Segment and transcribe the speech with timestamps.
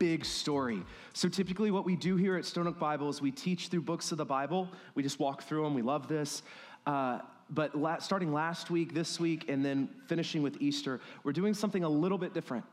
[0.00, 0.82] big story.
[1.12, 4.10] So, typically, what we do here at Stone Oak Bible is we teach through books
[4.10, 4.68] of the Bible.
[4.96, 5.74] We just walk through them.
[5.74, 6.42] We love this.
[6.86, 11.54] Uh, but la- starting last week, this week, and then finishing with Easter, we're doing
[11.54, 12.64] something a little bit different.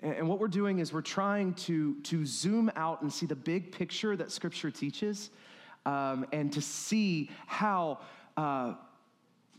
[0.00, 3.34] And, and what we're doing is we're trying to, to zoom out and see the
[3.34, 5.30] big picture that Scripture teaches
[5.86, 7.98] um, and to see how.
[8.36, 8.74] Uh,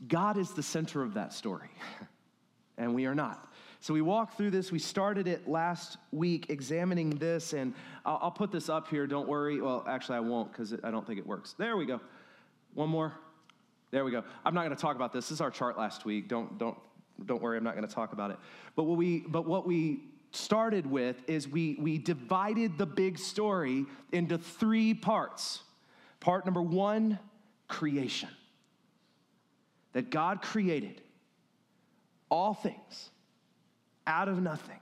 [0.07, 1.70] God is the center of that story,
[2.77, 3.50] and we are not.
[3.81, 4.71] So we walked through this.
[4.71, 7.74] We started it last week examining this, and
[8.05, 9.07] I'll, I'll put this up here.
[9.07, 9.60] Don't worry.
[9.60, 11.55] Well, actually, I won't because I don't think it works.
[11.57, 11.99] There we go.
[12.76, 13.13] One more.
[13.90, 14.23] There we go.
[14.46, 15.26] I'm not going to talk about this.
[15.26, 16.27] This is our chart last week.
[16.27, 16.77] Don't don't
[17.26, 17.57] don't worry.
[17.57, 18.38] I'm not going to talk about it.
[18.76, 23.88] But what we but what we started with is we we divided the big story
[24.12, 25.63] into three parts.
[26.20, 27.18] Part number one,
[27.68, 28.29] creation
[29.93, 31.01] that God created
[32.29, 33.10] all things
[34.07, 34.80] out of nothing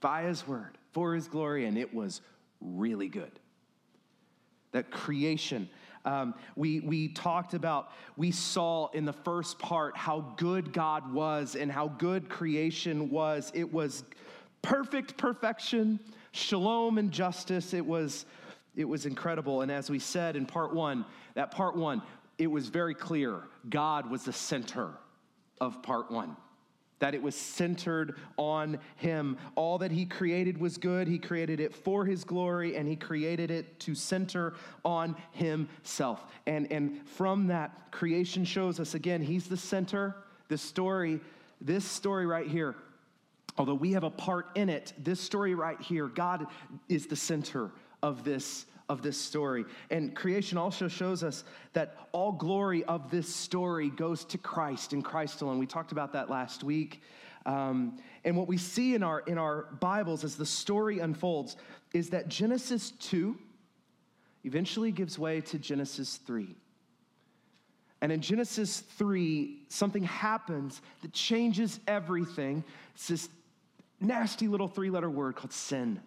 [0.00, 2.20] by his word for his glory, and it was
[2.60, 3.32] really good.
[4.72, 5.68] That creation,
[6.04, 11.56] um, we, we talked about, we saw in the first part how good God was
[11.56, 13.50] and how good creation was.
[13.54, 14.04] It was
[14.62, 16.00] perfect perfection,
[16.32, 17.72] shalom and justice.
[17.74, 18.26] It was,
[18.74, 19.62] it was incredible.
[19.62, 21.04] And as we said in part one,
[21.34, 22.02] that part one,
[22.38, 24.90] it was very clear God was the center
[25.60, 26.36] of part one.
[26.98, 29.36] That it was centered on Him.
[29.54, 31.08] All that He created was good.
[31.08, 36.24] He created it for His glory, and He created it to center on Himself.
[36.46, 40.16] And, and from that, creation shows us again, He's the center.
[40.48, 41.20] The story,
[41.60, 42.76] this story right here,
[43.58, 46.46] although we have a part in it, this story right here, God
[46.88, 47.70] is the center
[48.02, 49.64] of this of this story.
[49.90, 55.04] And creation also shows us that all glory of this story goes to Christ and
[55.04, 55.58] Christ alone.
[55.58, 57.02] We talked about that last week.
[57.44, 61.56] Um, and what we see in our in our Bibles as the story unfolds
[61.92, 63.36] is that Genesis 2
[64.44, 66.54] eventually gives way to Genesis 3.
[68.02, 72.62] And in Genesis 3, something happens that changes everything.
[72.94, 73.28] It's this
[74.00, 76.00] nasty little three letter word called sin.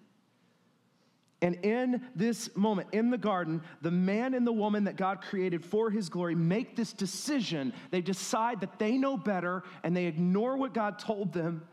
[1.42, 5.64] And in this moment, in the garden, the man and the woman that God created
[5.64, 7.72] for his glory make this decision.
[7.92, 11.66] They decide that they know better and they ignore what God told them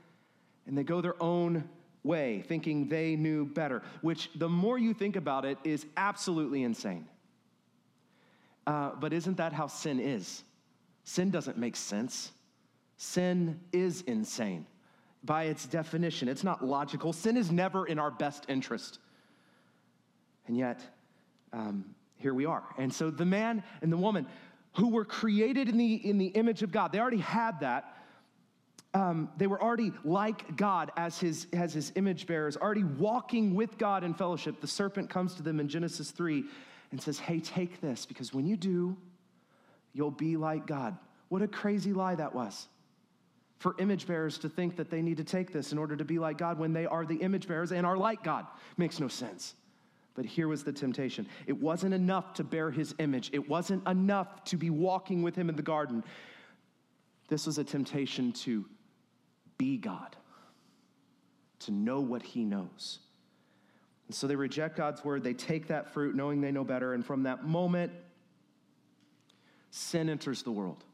[0.67, 1.69] and they go their own
[2.05, 7.09] way, thinking they knew better, which the more you think about it is absolutely insane.
[8.67, 10.45] Uh, but isn't that how sin is?
[11.05, 12.31] Sin doesn't make sense.
[12.97, 14.67] Sin is insane
[15.25, 16.29] by its definition.
[16.29, 17.13] It's not logical.
[17.13, 19.01] Sin is never in our best interest.
[20.47, 20.81] And yet,
[21.53, 22.63] um, here we are.
[22.79, 24.27] And so the man and the woman
[24.75, 27.97] who were created in the, in the image of God, they already had that.
[28.95, 33.77] Um, they were already like God as his, as his image bearers, already walking with
[33.79, 34.61] God in fellowship.
[34.61, 36.45] The serpent comes to them in Genesis 3
[36.93, 38.97] and says, Hey, take this, because when you do,
[39.93, 40.97] you'll be like God.
[41.29, 42.69] What a crazy lie that was
[43.59, 46.19] for image bearers to think that they need to take this in order to be
[46.19, 48.47] like God when they are the image bearers and are like God.
[48.77, 49.55] Makes no sense.
[50.17, 51.29] But here was the temptation.
[51.47, 55.49] It wasn't enough to bear his image, it wasn't enough to be walking with him
[55.49, 56.03] in the garden.
[57.29, 58.65] This was a temptation to
[59.59, 60.17] be God,
[61.61, 63.01] to know what he knows.
[64.07, 65.25] And so they reject God's word.
[65.25, 66.95] They take that fruit knowing they know better.
[66.95, 67.93] And from that moment,
[69.71, 70.85] sin enters the world.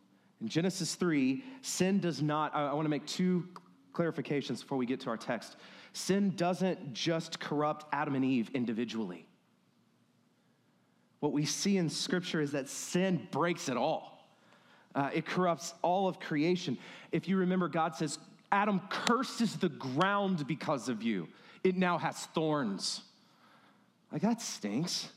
[0.41, 3.47] In Genesis 3, sin does not, I, I want to make two
[3.93, 5.57] clarifications before we get to our text.
[5.93, 9.27] Sin doesn't just corrupt Adam and Eve individually.
[11.21, 14.27] What we see in Scripture is that sin breaks it all.
[14.95, 16.77] Uh, it corrupts all of creation.
[17.13, 18.19] If you remember, God says,
[18.51, 21.29] Adam curses the ground because of you.
[21.63, 23.03] It now has thorns.
[24.11, 25.09] Like, that stinks.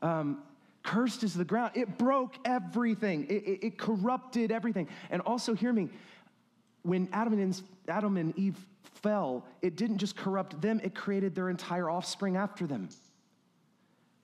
[0.00, 0.42] Um,
[0.82, 1.72] cursed is the ground.
[1.74, 4.88] It broke everything, it, it, it corrupted everything.
[5.10, 5.88] And also, hear me,
[6.82, 8.56] when Adam and, Adam and Eve
[9.02, 12.88] fell, it didn't just corrupt them, it created their entire offspring after them.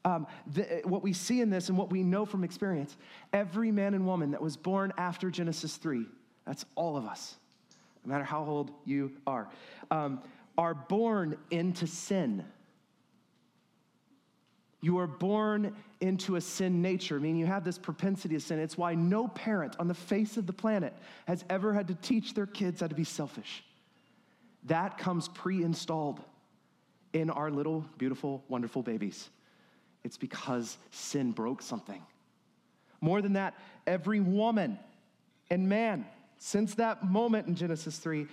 [0.05, 2.96] Um, the, what we see in this and what we know from experience,
[3.32, 6.06] every man and woman that was born after Genesis 3,
[6.46, 7.37] that's all of us,
[8.05, 9.49] no matter how old you are.
[9.90, 10.22] Um,
[10.56, 12.44] are born into sin.
[14.81, 17.16] You are born into a sin nature.
[17.16, 18.58] I mean, you have this propensity to sin.
[18.58, 20.94] It's why no parent on the face of the planet
[21.26, 23.64] has ever had to teach their kids how to be selfish.
[24.69, 26.20] That comes pre installed
[27.12, 29.29] in our little, beautiful, wonderful babies.
[30.05, 32.03] It's because sin broke something.
[33.00, 33.55] More than that,
[33.87, 34.79] every woman
[35.50, 36.06] and man
[36.38, 38.26] since that moment in Genesis 3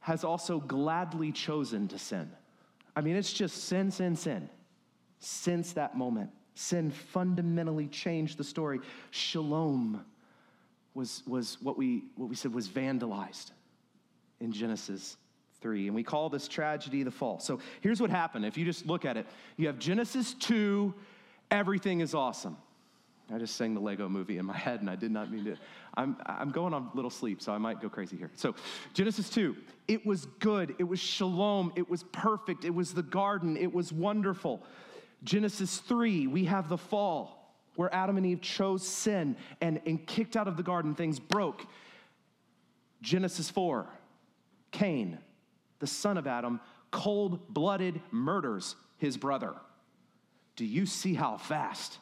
[0.00, 2.30] has also gladly chosen to sin.
[2.94, 4.48] I mean, it's just sin, sin, sin
[5.18, 6.30] since that moment.
[6.54, 8.80] Sin fundamentally changed the story.
[9.10, 10.04] Shalom
[10.94, 13.50] was, was what, we, what we said was vandalized
[14.40, 15.16] in Genesis
[15.64, 15.86] 3.
[15.86, 17.40] And we call this tragedy the fall.
[17.40, 18.44] So here's what happened.
[18.44, 19.26] If you just look at it,
[19.56, 20.92] you have Genesis 2,
[21.50, 22.58] everything is awesome.
[23.32, 25.56] I just sang the Lego movie in my head and I did not mean to.
[25.94, 28.30] I'm, I'm going on little sleep, so I might go crazy here.
[28.34, 28.54] So,
[28.92, 29.56] Genesis 2,
[29.88, 30.74] it was good.
[30.78, 31.72] It was shalom.
[31.76, 32.66] It was perfect.
[32.66, 33.56] It was the garden.
[33.56, 34.62] It was wonderful.
[35.22, 40.36] Genesis 3, we have the fall where Adam and Eve chose sin and, and kicked
[40.36, 41.64] out of the garden, things broke.
[43.00, 43.88] Genesis 4,
[44.70, 45.18] Cain,
[45.84, 46.60] the son of Adam,
[46.90, 49.52] cold blooded murders his brother.
[50.56, 51.98] Do you see how fast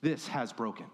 [0.00, 0.86] this has broken?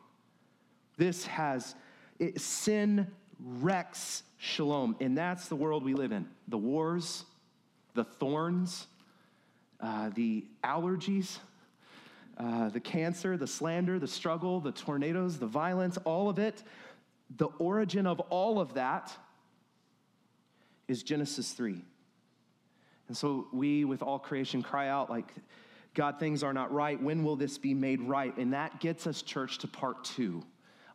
[0.99, 1.75] This has,
[2.19, 3.07] it, sin
[3.41, 4.97] wrecks shalom.
[5.01, 7.25] And that's the world we live in the wars,
[7.95, 8.87] the thorns,
[9.81, 11.39] uh, the allergies,
[12.37, 16.65] uh, the cancer, the slander, the struggle, the tornadoes, the violence, all of it.
[17.39, 19.11] The origin of all of that
[20.87, 21.83] is Genesis 3.
[23.09, 25.33] And so we, with all creation, cry out like,
[25.95, 27.01] God, things are not right.
[27.01, 28.37] When will this be made right?
[28.37, 30.43] And that gets us, church, to part two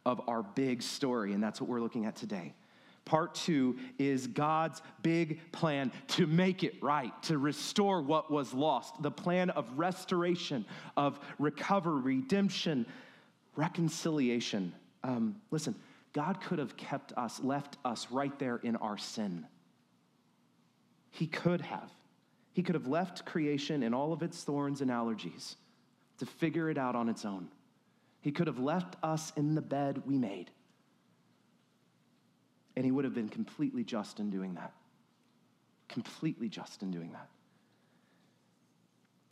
[0.06, 1.34] of our big story.
[1.34, 2.54] And that's what we're looking at today.
[3.06, 9.02] Part two is God's big plan to make it right, to restore what was lost,
[9.02, 10.66] the plan of restoration,
[10.96, 12.86] of recovery, redemption,
[13.56, 14.74] reconciliation.
[15.04, 15.76] Um, listen,
[16.14, 19.48] God could have kept us, left us right there in our sin.
[21.10, 21.90] He could have.
[22.60, 25.56] He could have left creation and all of its thorns and allergies
[26.18, 27.48] to figure it out on its own.
[28.20, 30.52] He could have left us in the bed we made.
[32.76, 34.74] And he would have been completely just in doing that.
[35.88, 37.30] Completely just in doing that.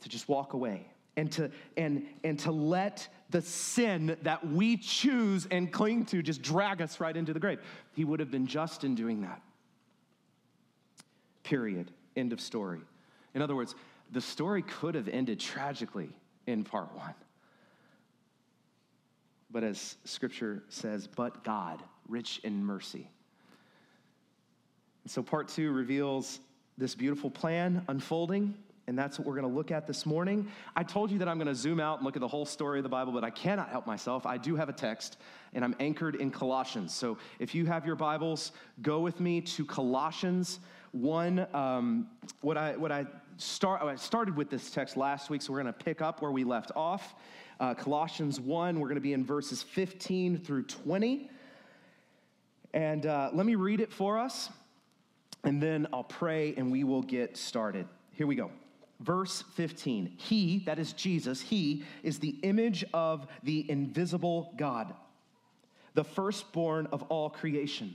[0.04, 0.86] To just walk away
[1.18, 6.40] and to and and to let the sin that we choose and cling to just
[6.40, 7.60] drag us right into the grave.
[7.92, 9.42] He would have been just in doing that.
[11.42, 11.90] Period.
[12.16, 12.80] End of story.
[13.38, 13.76] In other words,
[14.10, 16.10] the story could have ended tragically
[16.48, 17.14] in part 1.
[19.48, 23.08] But as scripture says, but God, rich in mercy,
[25.04, 26.40] and so part two reveals
[26.78, 28.56] this beautiful plan unfolding,
[28.88, 30.48] and that's what we're going to look at this morning.
[30.74, 32.80] I told you that I'm going to zoom out and look at the whole story
[32.80, 34.26] of the Bible, but I cannot help myself.
[34.26, 35.16] I do have a text,
[35.54, 36.92] and I'm anchored in Colossians.
[36.92, 38.50] So if you have your Bibles,
[38.82, 40.58] go with me to Colossians
[40.92, 41.46] 1.
[41.54, 42.08] Um,
[42.40, 43.06] what I, what I,
[43.38, 46.30] start, I started with this text last week, so we're going to pick up where
[46.30, 47.14] we left off.
[47.58, 51.30] Uh, Colossians 1, we're going to be in verses 15 through 20.
[52.74, 54.50] And uh, let me read it for us
[55.44, 57.86] and then I'll pray and we will get started.
[58.12, 58.50] Here we go.
[59.00, 64.94] Verse 15 He, that is Jesus, He is the image of the invisible God,
[65.94, 67.94] the firstborn of all creation.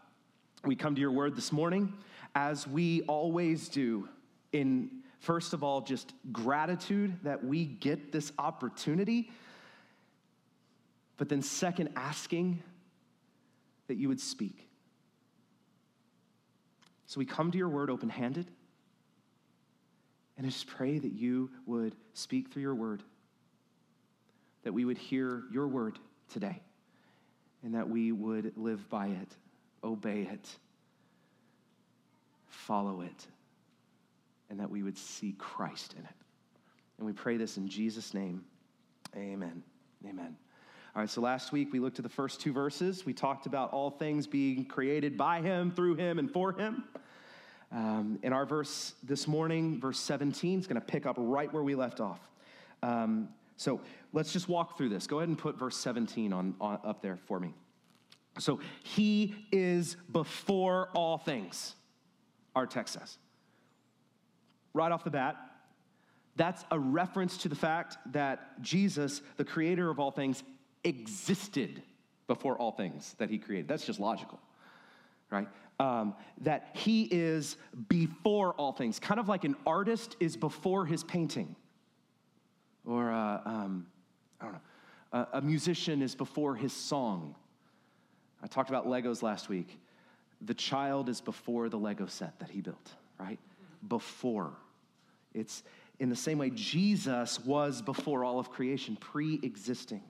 [0.63, 1.93] we come to your word this morning
[2.35, 4.07] as we always do
[4.51, 4.89] in
[5.19, 9.31] first of all just gratitude that we get this opportunity
[11.17, 12.61] but then second asking
[13.87, 14.67] that you would speak
[17.05, 18.47] so we come to your word open handed
[20.37, 23.03] and I just pray that you would speak through your word
[24.63, 25.97] that we would hear your word
[26.29, 26.61] today
[27.63, 29.35] and that we would live by it.
[29.83, 30.47] Obey it,
[32.47, 33.27] follow it,
[34.49, 36.15] and that we would see Christ in it.
[36.97, 38.43] And we pray this in Jesus' name.
[39.15, 39.63] Amen.
[40.07, 40.35] Amen.
[40.95, 43.05] All right, so last week we looked at the first two verses.
[43.05, 46.83] We talked about all things being created by him, through him, and for him.
[47.71, 51.63] Um, in our verse this morning, verse 17, is going to pick up right where
[51.63, 52.19] we left off.
[52.83, 53.79] Um, so
[54.11, 55.07] let's just walk through this.
[55.07, 57.53] Go ahead and put verse 17 on, on up there for me.
[58.39, 61.75] So he is before all things,
[62.55, 63.17] our text says.
[64.73, 65.35] Right off the bat,
[66.37, 70.43] that's a reference to the fact that Jesus, the creator of all things,
[70.83, 71.81] existed
[72.27, 73.67] before all things that he created.
[73.67, 74.39] That's just logical,
[75.29, 75.47] right?
[75.79, 77.57] Um, that he is
[77.89, 81.55] before all things, kind of like an artist is before his painting,
[82.85, 83.87] or uh, um,
[84.39, 84.59] I don't know,
[85.11, 87.35] a, a musician is before his song.
[88.43, 89.79] I talked about Legos last week.
[90.41, 93.39] The child is before the Lego set that he built, right?
[93.87, 94.53] Before.
[95.33, 95.63] It's
[95.99, 100.01] in the same way Jesus was before all of creation, pre existing.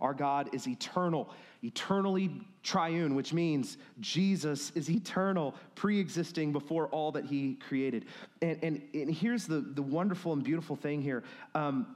[0.00, 1.30] Our God is eternal,
[1.62, 2.30] eternally
[2.62, 8.04] triune, which means Jesus is eternal, pre existing before all that he created.
[8.42, 11.86] And, and, and, here's the, the wonderful and beautiful thing here um,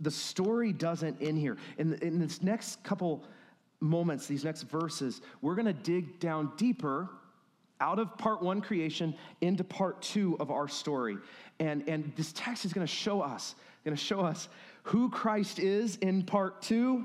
[0.00, 1.56] the story doesn't end here.
[1.78, 3.24] In, in this next couple
[3.80, 7.08] moments, these next verses, we're going to dig down deeper
[7.80, 11.18] out of part one creation into part two of our story.
[11.60, 13.54] And, and this text is going to show us,
[13.84, 14.48] going to show us
[14.84, 17.04] who Christ is in part two.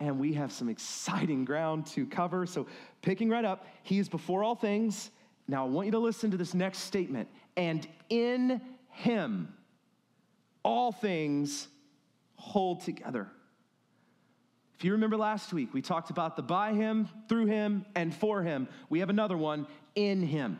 [0.00, 2.46] And we have some exciting ground to cover.
[2.46, 2.66] So,
[3.02, 5.10] picking right up, He is before all things.
[5.46, 7.28] Now, I want you to listen to this next statement.
[7.56, 9.52] And in Him,
[10.62, 11.68] all things
[12.36, 13.28] hold together.
[14.80, 18.42] If you remember last week, we talked about the by him, through him, and for
[18.42, 18.66] him.
[18.88, 20.58] We have another one in him.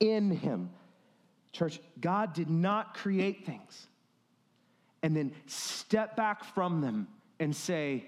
[0.00, 0.68] In him.
[1.52, 3.86] Church, God did not create things
[5.02, 7.08] and then step back from them
[7.38, 8.04] and say,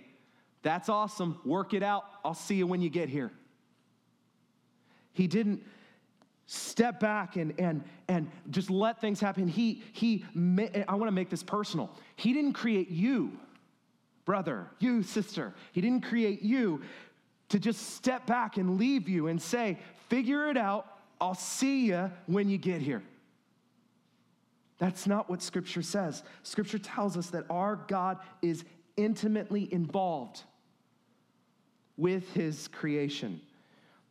[0.61, 3.33] That's awesome, work it out, I'll see you when you get here.
[5.14, 5.62] He didn't
[6.45, 9.49] step back and, and, and just let things happen.
[9.49, 10.26] He, he,
[10.87, 11.90] I want to make this personal.
[12.16, 13.38] He didn't create you
[14.25, 15.55] brother, you, sister.
[15.73, 16.83] He didn't create you
[17.49, 20.87] to just step back and leave you and say, figure it out.
[21.21, 23.02] I'll see you when you get here.
[24.79, 26.23] That's not what Scripture says.
[26.43, 28.64] Scripture tells us that our God is
[28.97, 30.43] intimately involved
[31.97, 33.41] with his creation.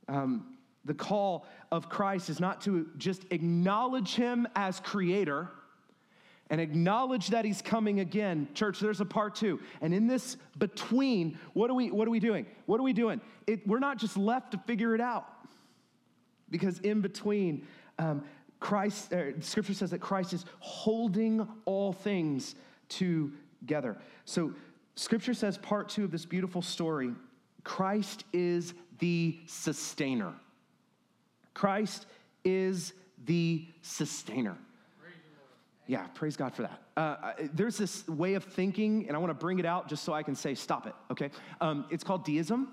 [0.08, 5.50] Um, the call of Christ is not to just acknowledge him as creator
[6.52, 8.48] and acknowledge that he's coming again.
[8.54, 9.60] Church, there's a part two.
[9.80, 12.46] And in this between, what are we, what are we doing?
[12.66, 13.22] What are we doing?
[13.48, 15.26] It, we're not just left to figure it out.
[16.50, 17.66] Because in between,
[17.98, 18.26] um,
[18.60, 22.56] Christ, uh, scripture says that Christ is holding all things
[22.90, 23.98] together.
[24.26, 24.54] So
[24.96, 27.14] scripture says, part two of this beautiful story,
[27.64, 30.34] Christ is the sustainer.
[31.54, 32.08] Christ
[32.44, 32.92] is
[33.26, 34.58] the sustainer.
[35.88, 36.82] Yeah, praise God for that.
[36.96, 40.14] Uh, there's this way of thinking, and I want to bring it out just so
[40.14, 41.32] I can say, stop it, okay?
[41.60, 42.70] Um, it's called deism.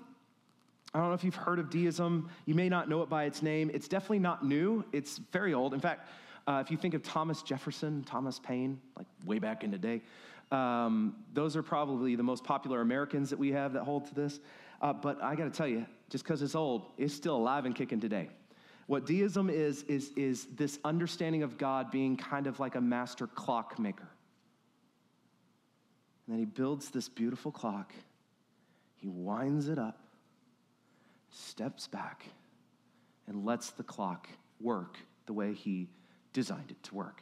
[0.93, 2.29] I don't know if you've heard of deism.
[2.45, 3.69] You may not know it by its name.
[3.73, 5.73] It's definitely not new, it's very old.
[5.73, 6.07] In fact,
[6.47, 10.01] uh, if you think of Thomas Jefferson, Thomas Paine, like way back in the day,
[10.51, 14.39] um, those are probably the most popular Americans that we have that hold to this.
[14.81, 17.75] Uh, but I got to tell you, just because it's old, it's still alive and
[17.75, 18.29] kicking today.
[18.89, 23.27] What deism is, is, is this understanding of God being kind of like a master
[23.27, 24.09] clockmaker.
[26.25, 27.93] And then he builds this beautiful clock,
[28.95, 29.99] he winds it up,
[31.29, 32.25] steps back,
[33.27, 34.27] and lets the clock
[34.59, 35.87] work the way he
[36.33, 37.21] designed it to work.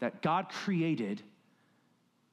[0.00, 1.22] That God created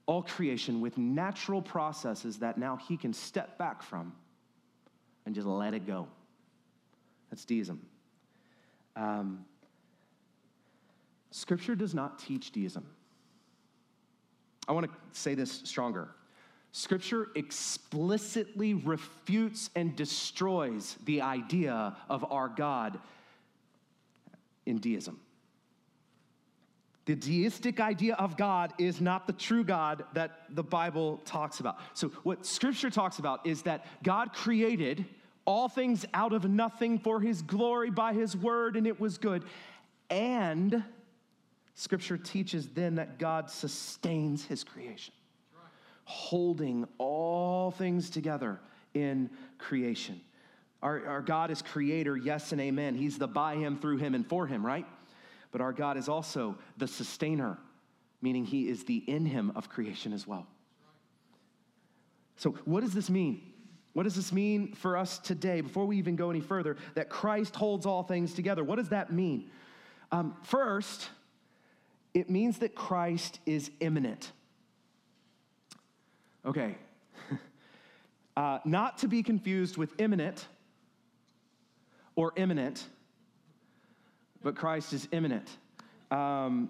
[0.08, 4.14] all creation with natural processes that now he can step back from
[5.28, 6.08] and just let it go.
[7.30, 7.86] That's deism.
[8.96, 9.46] Um,
[11.32, 12.86] scripture does not teach deism.
[14.68, 16.10] I want to say this stronger.
[16.72, 23.00] Scripture explicitly refutes and destroys the idea of our God
[24.66, 25.20] in deism.
[27.06, 31.78] The deistic idea of God is not the true God that the Bible talks about.
[31.94, 35.06] So, what Scripture talks about is that God created
[35.48, 39.46] all things out of nothing for his glory by his word, and it was good.
[40.10, 40.84] And
[41.74, 45.14] scripture teaches then that God sustains his creation,
[46.04, 48.60] holding all things together
[48.94, 50.20] in creation.
[50.84, 52.96] Our, our God is creator, yes and amen.
[52.96, 54.86] He's the by him, through him, and for him, right?
[55.52, 57.58] But our God is also the sustainer,
[58.22, 60.46] meaning he is the in him of creation as well.
[62.36, 63.42] So, what does this mean?
[63.98, 67.56] What does this mean for us today, before we even go any further, that Christ
[67.56, 68.64] holds all things together?
[68.64, 69.50] What does that mean?
[70.12, 71.10] Um, first,
[72.14, 74.32] it means that Christ is immanent.
[76.46, 76.78] Okay.
[78.38, 80.46] uh, not to be confused with imminent
[82.16, 82.86] or imminent,
[84.44, 85.50] but Christ is immanent.
[86.12, 86.70] Um,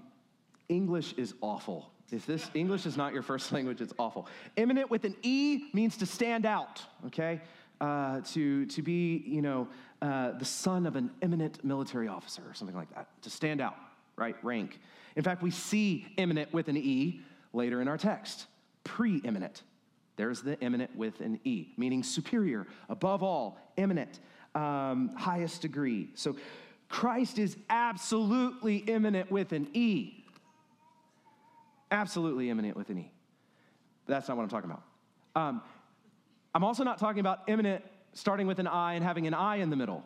[0.70, 1.92] English is awful.
[2.12, 4.28] If this English is not your first language, it's awful.
[4.56, 7.42] Eminent with an E means to stand out, okay?
[7.82, 9.68] Uh, to, to be, you know,
[10.02, 13.76] uh, the son of an eminent military officer or something like that, to stand out,
[14.16, 14.36] right?
[14.44, 14.80] Rank.
[15.16, 17.22] In fact, we see eminent with an E
[17.54, 18.48] later in our text.
[18.84, 19.64] Preeminent.
[20.16, 24.20] There's the eminent with an E, meaning superior, above all, eminent,
[24.56, 26.10] um, highest degree.
[26.16, 26.36] So
[26.90, 30.17] Christ is absolutely eminent with an E.
[31.91, 33.12] Absolutely eminent with an E.
[34.08, 34.84] That's not what I'm talking about.
[35.36, 35.62] Um,
[36.53, 39.70] I'm also not talking about imminent starting with an I and having an I in
[39.70, 40.03] the middle.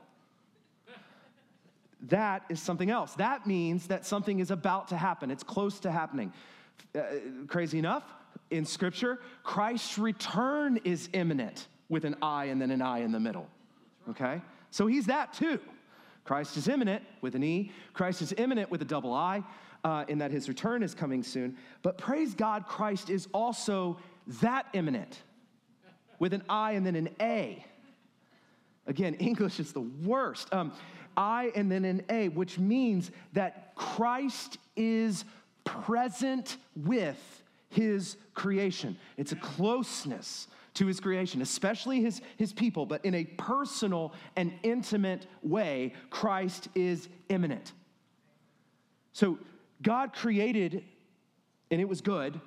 [2.10, 3.14] That is something else.
[3.14, 6.34] That means that something is about to happen, it's close to happening.
[6.96, 7.04] Uh,
[7.48, 8.04] crazy enough,
[8.50, 13.20] in Scripture, Christ's return is imminent with an I and then an I in the
[13.20, 13.48] middle.
[14.10, 14.42] Okay?
[14.72, 15.60] So he's that too.
[16.24, 19.44] Christ is eminent with an E, Christ is imminent with a double I
[19.84, 21.58] uh, in that his return is coming soon.
[21.82, 23.98] But praise God, Christ is also
[24.42, 25.22] that immanent
[26.20, 27.66] with an I and then an A.
[28.88, 30.54] Again, English is the worst.
[30.54, 30.74] Um,
[31.18, 35.26] I and then an A, which means that Christ is
[35.64, 38.98] present with his creation.
[39.18, 44.54] It's a closeness to his creation, especially his, his people, but in a personal and
[44.64, 47.74] intimate way, Christ is immanent.
[49.12, 49.38] So
[49.82, 50.84] God created,
[51.70, 52.40] and it was good.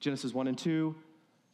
[0.00, 0.94] Genesis 1 and 2.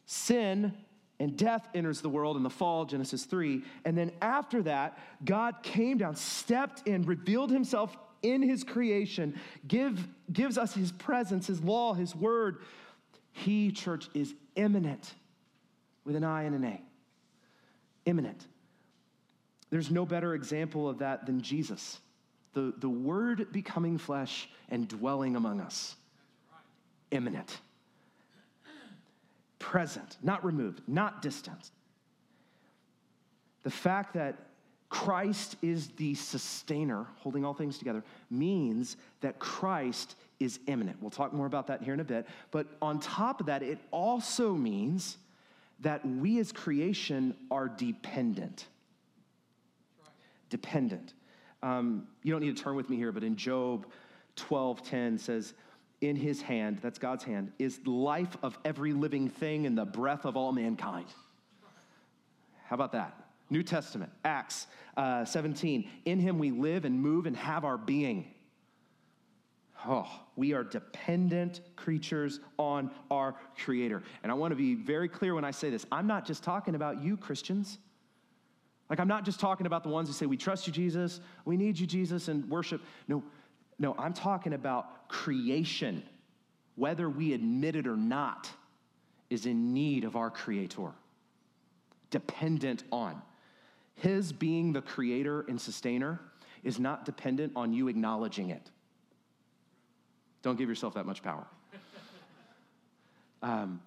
[0.05, 0.73] Sin
[1.19, 3.63] and death enters the world in the fall, Genesis 3.
[3.85, 10.07] And then after that, God came down, stepped in, revealed himself in his creation, give,
[10.31, 12.57] gives us his presence, his law, his word.
[13.31, 15.13] He, church, is immanent
[16.03, 16.81] with an I and an A.
[18.05, 18.45] Immanent.
[19.69, 21.99] There's no better example of that than Jesus
[22.53, 25.95] the, the Word becoming flesh and dwelling among us.
[27.11, 27.59] immanent,
[29.59, 31.71] Present, not removed, not distant.
[33.63, 34.35] The fact that
[34.89, 40.97] Christ is the sustainer, holding all things together, means that Christ is immanent.
[41.01, 42.25] We'll talk more about that here in a bit.
[42.51, 45.17] But on top of that, it also means
[45.81, 48.65] that we as creation are dependent.
[50.49, 51.13] Dependent.
[51.61, 53.85] Um, you don't need to turn with me here, but in Job
[54.35, 55.53] 12:10 says,
[56.01, 60.25] "In his hand, that's God's hand, is life of every living thing and the breath
[60.25, 61.07] of all mankind."
[62.65, 63.29] How about that?
[63.49, 65.89] New Testament, Acts uh, 17.
[66.05, 68.31] In him we live and move and have our being.
[69.87, 74.03] Oh, we are dependent creatures on our Creator.
[74.23, 75.85] And I want to be very clear when I say this.
[75.91, 77.77] I'm not just talking about you, Christians.
[78.89, 81.57] Like, I'm not just talking about the ones who say, We trust you, Jesus, we
[81.57, 82.81] need you, Jesus, and worship.
[83.07, 83.23] No,
[83.77, 86.03] no, I'm talking about creation,
[86.75, 88.49] whether we admit it or not,
[89.29, 90.91] is in need of our Creator,
[92.09, 93.21] dependent on.
[93.95, 96.21] His being the creator and sustainer
[96.63, 98.71] is not dependent on you acknowledging it.
[100.41, 101.45] Don't give yourself that much power.
[103.41, 103.79] Um,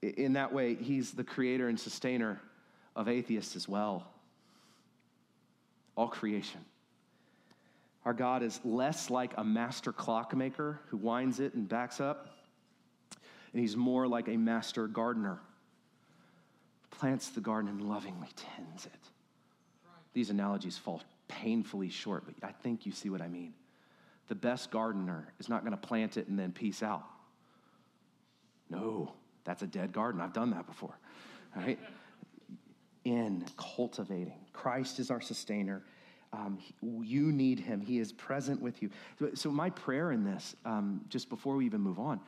[0.00, 2.40] in that way, he's the creator and sustainer
[2.96, 4.13] of atheists as well
[5.96, 6.60] all creation.
[8.04, 12.28] Our God is less like a master clockmaker who winds it and backs up,
[13.52, 15.38] and he's more like a master gardener,
[16.90, 18.92] plants the garden and lovingly tends it.
[20.12, 23.54] These analogies fall painfully short, but I think you see what I mean.
[24.28, 27.04] The best gardener is not going to plant it and then peace out.
[28.70, 29.12] No,
[29.44, 30.20] that's a dead garden.
[30.20, 30.96] I've done that before.
[31.54, 31.78] Right?
[33.04, 34.38] in cultivating.
[34.52, 35.82] Christ is our sustainer.
[36.32, 37.80] Um, you need him.
[37.80, 38.90] He is present with you.
[39.34, 42.20] So, my prayer in this, um, just before we even move on,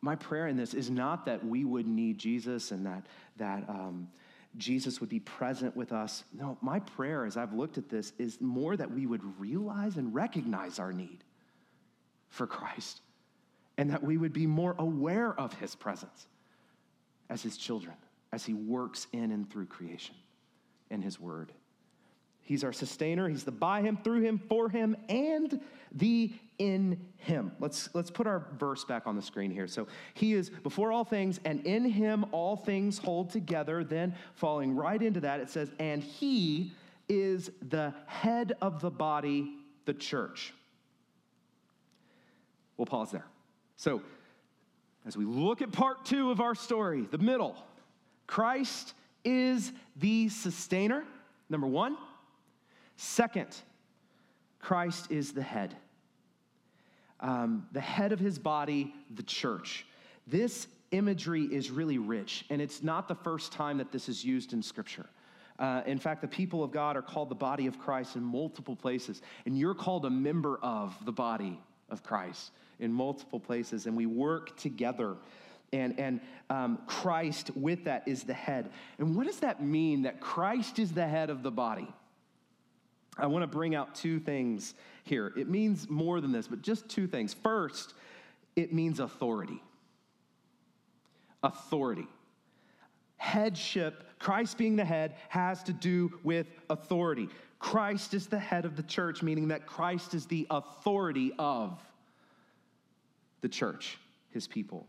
[0.00, 4.08] my prayer in this is not that we would need Jesus and that that um,
[4.56, 6.24] Jesus would be present with us.
[6.32, 10.14] No, my prayer, as I've looked at this, is more that we would realize and
[10.14, 11.22] recognize our need
[12.28, 13.00] for Christ,
[13.78, 16.26] and that we would be more aware of His presence
[17.28, 17.94] as His children
[18.32, 20.14] as he works in and through creation
[20.90, 21.52] in his word.
[22.46, 23.28] He's our sustainer.
[23.28, 25.60] He's the by him, through him, for him, and
[25.90, 27.50] the in him.
[27.58, 29.66] Let's, let's put our verse back on the screen here.
[29.66, 33.82] So he is before all things, and in him all things hold together.
[33.82, 36.72] Then, falling right into that, it says, and he
[37.08, 40.54] is the head of the body, the church.
[42.76, 43.26] We'll pause there.
[43.76, 44.02] So,
[45.04, 47.56] as we look at part two of our story, the middle,
[48.26, 51.04] Christ is the sustainer,
[51.48, 51.96] number one.
[52.96, 53.54] Second,
[54.60, 55.76] Christ is the head.
[57.20, 59.86] Um, the head of his body, the church.
[60.26, 64.52] This imagery is really rich, and it's not the first time that this is used
[64.52, 65.06] in Scripture.
[65.58, 68.76] Uh, in fact, the people of God are called the body of Christ in multiple
[68.76, 71.58] places, and you're called a member of the body
[71.88, 75.16] of Christ in multiple places, and we work together.
[75.72, 78.70] And, and um, Christ, with that, is the head.
[78.98, 81.88] And what does that mean that Christ is the head of the body?
[83.18, 84.74] I want to bring out two things
[85.04, 85.32] here.
[85.36, 87.34] It means more than this, but just two things.
[87.34, 87.94] First,
[88.54, 89.62] it means authority.
[91.42, 92.06] Authority.
[93.16, 97.28] Headship, Christ being the head, has to do with authority.
[97.58, 101.80] Christ is the head of the church, meaning that Christ is the authority of
[103.40, 103.98] the church,
[104.30, 104.86] his people.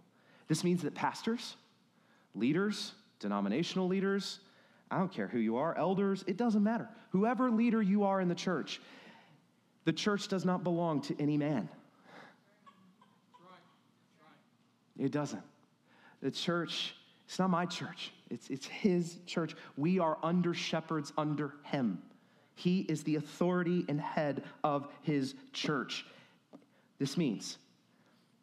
[0.48, 1.56] This means that pastors,
[2.36, 4.40] leaders, denominational leaders,
[4.90, 6.88] I don't care who you are, elders, it doesn't matter.
[7.12, 8.82] Whoever leader you are in the church,
[9.84, 11.68] the church does not belong to any man.
[14.98, 15.44] It doesn't.
[16.22, 16.96] The church,
[17.28, 19.56] it's not my church, it's, it's his church.
[19.76, 22.02] We are under shepherds under him.
[22.56, 26.06] He is the authority and head of his church.
[26.98, 27.60] This means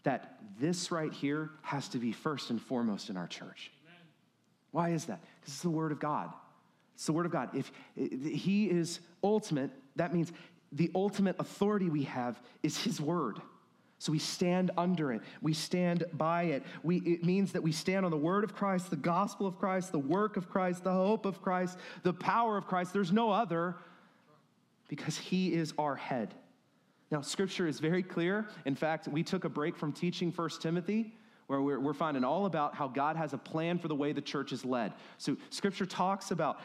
[0.04, 3.70] that this right here has to be first and foremost in our church.
[4.70, 5.20] Why is that?
[5.40, 6.32] Because it's the Word of God.
[6.94, 7.50] It's the Word of God.
[7.54, 10.32] If He is ultimate, that means
[10.72, 13.40] the ultimate authority we have is His Word.
[13.98, 15.22] So we stand under it.
[15.40, 16.62] We stand by it.
[16.82, 19.92] We, it means that we stand on the word of Christ, the gospel of Christ,
[19.92, 22.92] the work of Christ, the hope of Christ, the power of Christ.
[22.92, 23.76] There's no other
[24.88, 26.34] because he is our head.
[27.14, 28.48] Now, scripture is very clear.
[28.64, 31.14] In fact, we took a break from teaching First Timothy
[31.46, 34.20] where we're, we're, finding all about how God has a plan for the way the
[34.20, 34.94] church is led.
[35.18, 36.58] So, scripture talks about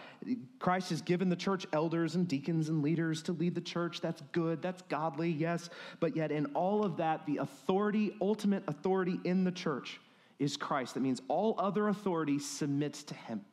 [0.58, 4.02] Christ has given the church elders and deacons and leaders to lead the church.
[4.02, 5.70] That's good, that's godly, yes.
[6.00, 10.02] But yet, in all of that, the authority, ultimate authority in the church
[10.40, 10.96] is Christ.
[10.96, 13.46] That means all other authority submits to him,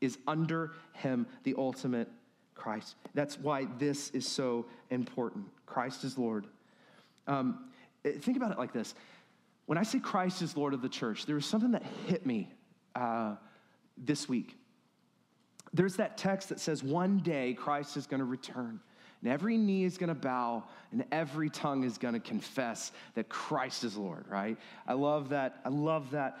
[0.00, 2.08] is under him, the ultimate
[2.54, 2.94] Christ.
[3.14, 5.46] That's why this is so important.
[5.72, 6.46] Christ is Lord.
[7.26, 7.70] Um,
[8.04, 8.94] think about it like this
[9.66, 12.52] when I say Christ is Lord of the church, there was something that hit me
[12.94, 13.36] uh,
[13.96, 14.56] this week.
[15.72, 18.80] There's that text that says, One day Christ is going to return,
[19.22, 23.28] and every knee is going to bow, and every tongue is going to confess that
[23.28, 24.58] Christ is Lord, right?
[24.86, 25.60] I love that.
[25.64, 26.38] I love that.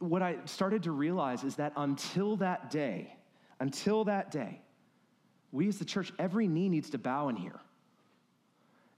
[0.00, 3.14] What I started to realize is that until that day,
[3.60, 4.60] until that day,
[5.52, 7.60] we as the church, every knee needs to bow in here.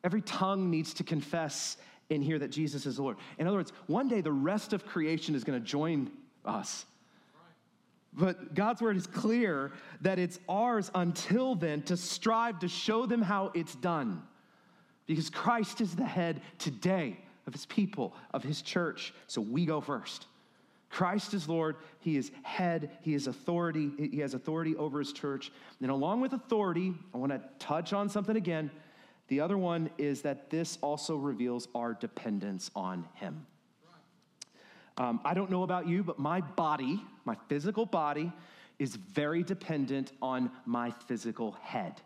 [0.05, 1.77] Every tongue needs to confess
[2.11, 3.17] in here that Jesus is Lord.
[3.39, 6.11] In other words, one day the rest of creation is going to join
[6.45, 6.87] us.
[8.13, 13.23] But God's word is clear that it's ours until then to strive to show them
[13.23, 14.23] how it's done.
[15.07, 19.15] Because Christ is the head today of his people, of his church.
[19.27, 20.27] So we go first.
[20.91, 21.77] Christ is Lord.
[22.01, 22.91] He is head.
[23.03, 23.91] He is authority.
[23.99, 25.53] He has authority over his church.
[25.83, 28.71] And along with authority, I want to touch on something again.
[29.29, 33.47] The other one is that this also reveals our dependence on Him.
[34.97, 38.33] Um, I don't know about you, but my body, my physical body,
[38.79, 42.01] is very dependent on my physical head.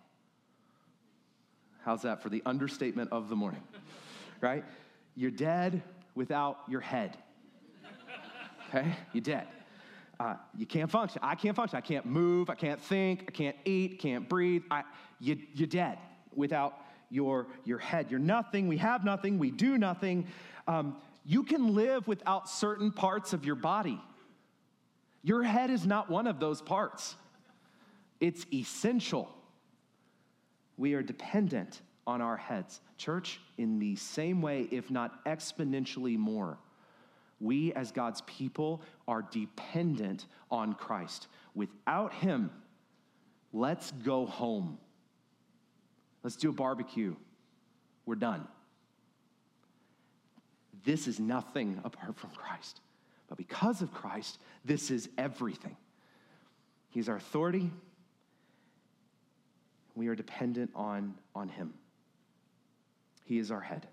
[1.84, 3.62] How's that for the understatement of the morning?
[4.40, 4.64] right?
[5.14, 5.82] You're dead
[6.14, 7.16] without your head.
[8.68, 8.94] Okay?
[9.12, 9.46] You're dead.
[10.18, 11.20] Uh, you can't function.
[11.22, 11.76] I can't function.
[11.76, 12.48] I can't move.
[12.50, 13.24] I can't think.
[13.28, 13.98] I can't eat.
[13.98, 14.62] Can't breathe.
[14.70, 14.84] I,
[15.18, 15.98] you, you're dead
[16.34, 16.78] without
[17.12, 18.10] your, your head.
[18.10, 20.26] You're nothing, we have nothing, we do nothing.
[20.66, 24.00] Um, you can live without certain parts of your body.
[25.22, 27.14] Your head is not one of those parts,
[28.20, 29.28] it's essential.
[30.78, 32.80] We are dependent on our heads.
[32.96, 36.58] Church, in the same way, if not exponentially more,
[37.40, 41.28] we as God's people are dependent on Christ.
[41.54, 42.50] Without Him,
[43.52, 44.78] let's go home.
[46.22, 47.16] Let's do a barbecue.
[48.06, 48.46] We're done.
[50.84, 52.80] This is nothing apart from Christ.
[53.28, 55.76] But because of Christ, this is everything.
[56.90, 57.70] He's our authority.
[59.94, 61.74] We are dependent on, on Him.
[63.24, 63.86] He is our head.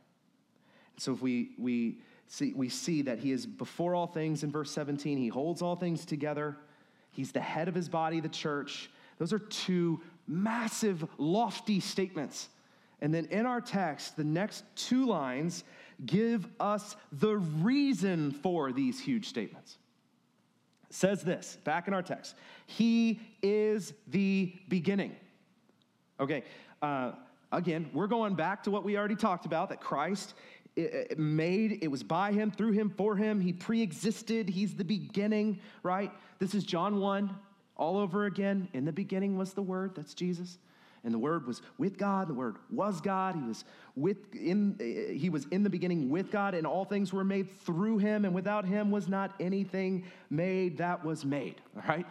[0.97, 4.71] So if we, we, see, we see that He is before all things in verse
[4.71, 6.57] 17, He holds all things together,
[7.11, 8.89] He's the head of His body, the church.
[9.17, 12.49] Those are two massive, lofty statements.
[13.01, 15.63] And then in our text, the next two lines
[16.05, 19.77] give us the reason for these huge statements.
[20.89, 22.35] It says this back in our text
[22.67, 25.15] He is the beginning.
[26.19, 26.43] Okay,
[26.81, 27.13] uh,
[27.51, 30.33] again, we're going back to what we already talked about that Christ
[31.17, 33.41] made, it was by him, through him, for him.
[33.41, 36.11] He pre existed, he's the beginning, right?
[36.39, 37.35] This is John 1
[37.79, 38.67] all over again.
[38.73, 40.59] In the beginning was the Word, that's Jesus.
[41.03, 43.35] And the Word was with God, the Word was God.
[43.35, 43.63] He was
[43.95, 44.75] with in
[45.17, 48.35] he was in the beginning with God, and all things were made through him, and
[48.35, 51.55] without him was not anything made that was made.
[51.77, 52.05] All right?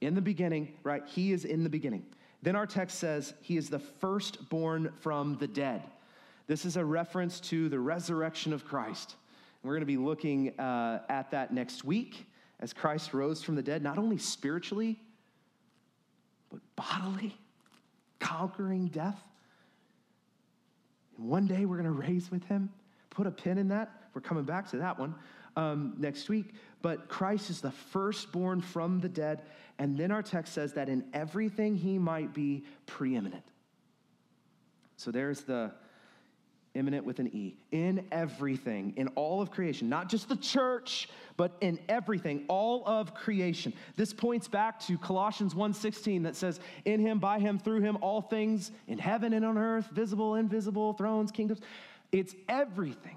[0.00, 1.04] In the beginning, right?
[1.06, 2.04] He is in the beginning.
[2.42, 5.82] Then our text says he is the firstborn from the dead.
[6.48, 9.14] This is a reference to the resurrection of Christ.
[9.62, 12.26] And we're going to be looking uh, at that next week
[12.60, 14.98] as Christ rose from the dead, not only spiritually,
[16.50, 17.36] but bodily,
[18.18, 19.20] conquering death.
[21.18, 22.70] And one day we're going to raise with him.
[23.10, 23.90] Put a pin in that.
[24.14, 25.14] We're coming back to that one
[25.56, 26.54] um, next week.
[26.82, 29.42] But Christ is the firstborn from the dead.
[29.78, 33.44] And then our text says that in everything he might be preeminent.
[34.96, 35.72] So there's the
[36.76, 41.56] eminent with an E, in everything, in all of creation, not just the church, but
[41.60, 43.72] in everything, all of creation.
[43.96, 48.20] This points back to Colossians 1:16 that says, "In him, by him, through him, all
[48.20, 51.60] things in heaven and on earth, visible, invisible, thrones, kingdoms."
[52.12, 53.16] It's everything.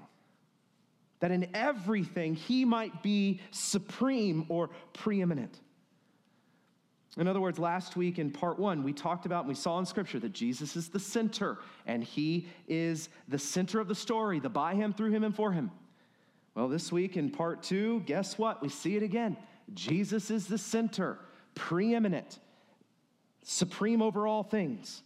[1.20, 5.60] That in everything he might be supreme or preeminent.
[7.16, 9.86] In other words, last week in part one, we talked about and we saw in
[9.86, 14.48] Scripture that Jesus is the center, and He is the center of the story, the
[14.48, 15.72] by Him, through Him, and for Him.
[16.54, 18.62] Well, this week in part two, guess what?
[18.62, 19.36] We see it again.
[19.74, 21.18] Jesus is the center,
[21.54, 22.38] preeminent,
[23.42, 25.02] supreme over all things.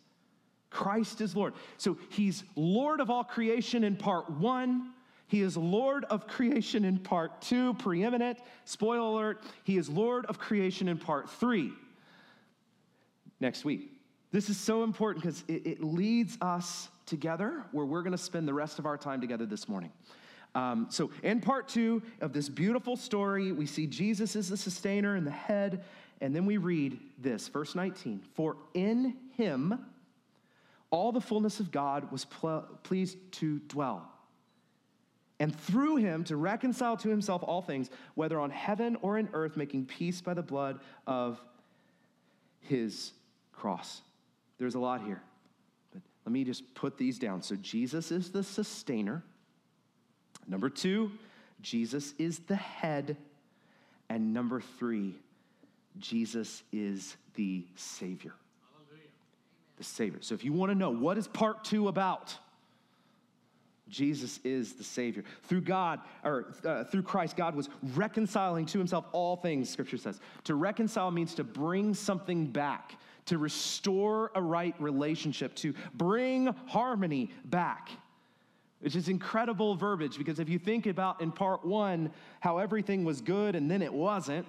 [0.69, 1.55] Christ is Lord.
[1.79, 4.91] So He's Lord of all creation in part one.
[5.27, 8.41] He is Lord of creation in part two, preeminent.
[8.67, 11.73] Spoiler alert, He is Lord of creation in part three
[13.41, 13.91] next week.
[14.33, 18.49] This is so important because it, it, leads us together where we're going to spend
[18.49, 19.93] the rest of our time together this morning.
[20.57, 25.17] Um, so, in part two of this beautiful story, we see Jesus is the sustainer
[25.17, 25.85] and the head,
[26.21, 29.79] and then we read this, verse 19 For in him
[30.91, 34.09] all the fullness of God was pl- pleased to dwell.
[35.41, 39.57] And through him to reconcile to himself all things, whether on heaven or in earth,
[39.57, 41.41] making peace by the blood of
[42.61, 43.13] his
[43.57, 44.03] cross.
[44.59, 45.23] There's a lot here.
[45.93, 47.43] But let me just put these down.
[47.43, 49.23] So Jesus is the sustainer.
[50.47, 51.11] Number two,
[51.61, 53.17] Jesus is the head.
[54.09, 55.15] And number three,
[55.99, 58.35] Jesus is the Savior.
[58.73, 59.09] Hallelujah.
[59.77, 60.19] The Savior.
[60.21, 62.37] So if you want to know what is part two about,
[63.89, 65.25] Jesus is the Savior.
[65.45, 70.21] Through God, or uh, through Christ, God was reconciling to himself all things, Scripture says.
[70.45, 77.31] To reconcile means to bring something back to restore a right relationship, to bring harmony
[77.45, 77.91] back.
[78.81, 82.11] Which is incredible verbiage because if you think about in part one
[82.41, 84.47] how everything was good and then it wasn't,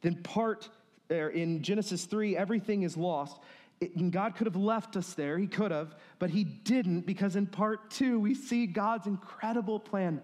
[0.00, 0.70] then part
[1.10, 3.38] er, in Genesis 3, everything is lost.
[3.82, 7.46] And God could have left us there, He could have, but He didn't because in
[7.46, 10.22] part two, we see God's incredible plan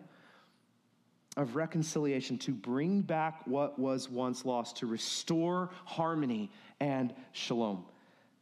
[1.37, 7.85] of reconciliation to bring back what was once lost, to restore harmony and shalom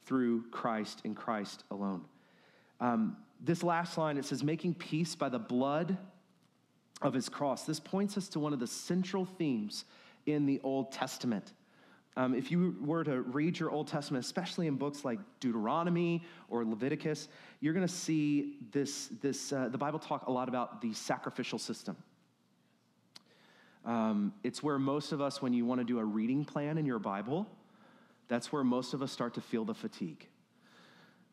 [0.06, 2.04] through Christ and Christ alone.
[2.80, 5.96] Um, this last line, it says, making peace by the blood
[7.02, 7.64] of his cross.
[7.64, 9.84] This points us to one of the central themes
[10.26, 11.52] in the Old Testament.
[12.16, 16.64] Um, if you were to read your Old Testament, especially in books like Deuteronomy or
[16.64, 17.28] Leviticus,
[17.60, 21.58] you're going to see this, this uh, the Bible talk a lot about the sacrificial
[21.58, 21.96] system.
[23.84, 26.86] Um, it's where most of us, when you want to do a reading plan in
[26.86, 27.46] your Bible,
[28.28, 30.26] that's where most of us start to feel the fatigue.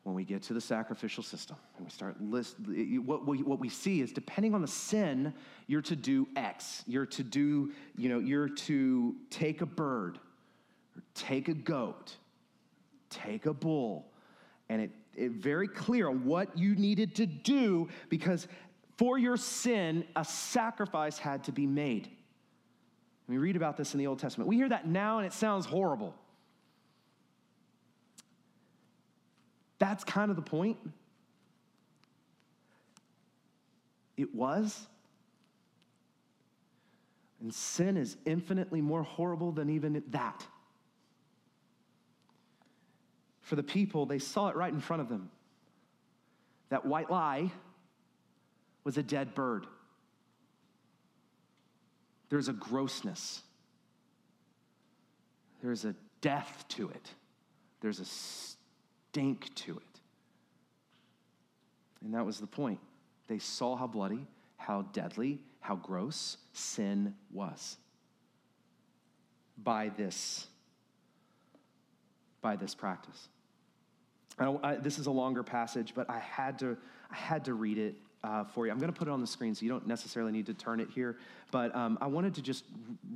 [0.02, 2.56] When we get to the sacrificial system and we start list,
[3.04, 5.32] what we, what we see is depending on the sin,
[5.68, 6.82] you're to do X.
[6.86, 10.18] You're to do, you know, you're to take a bird,
[10.96, 12.16] or take a goat,
[13.10, 14.10] take a bull,
[14.68, 18.48] and it, it very clear what you needed to do because
[18.98, 22.08] For your sin, a sacrifice had to be made.
[23.28, 24.48] We read about this in the Old Testament.
[24.48, 26.14] We hear that now and it sounds horrible.
[29.78, 30.78] That's kind of the point.
[34.16, 34.86] It was.
[37.40, 40.46] And sin is infinitely more horrible than even that.
[43.40, 45.30] For the people, they saw it right in front of them.
[46.68, 47.50] That white lie
[48.84, 49.66] was a dead bird.
[52.32, 53.42] There's a grossness,
[55.62, 57.10] there's a death to it,
[57.82, 60.00] there's a stink to it.
[62.02, 62.80] And that was the point.
[63.28, 67.76] They saw how bloody, how deadly, how gross sin was
[69.62, 70.46] by this
[72.40, 73.28] by this practice.
[74.38, 76.78] I I, this is a longer passage, but I had to
[77.10, 78.72] I had to read it uh, for you.
[78.72, 80.80] I'm going to put it on the screen, so you don't necessarily need to turn
[80.80, 81.16] it here.
[81.50, 82.64] But um, I wanted to just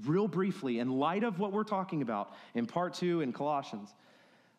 [0.05, 3.95] real briefly, in light of what we're talking about in part two in Colossians,